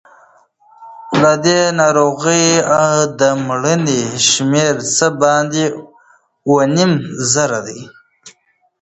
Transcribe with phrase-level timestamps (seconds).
[1.21, 2.45] له دې ناروغۍ
[3.19, 5.63] د مړینې شمېر څه باندې
[6.47, 6.91] اووه نیم
[7.33, 7.79] زره دی.